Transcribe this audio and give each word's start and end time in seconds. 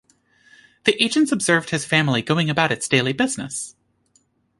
The 0.85 0.99
agents 0.99 1.31
observed 1.31 1.69
his 1.69 1.85
family 1.85 2.23
going 2.23 2.49
about 2.49 2.71
its 2.71 2.87
daily 2.89 3.13
business. 3.13 3.75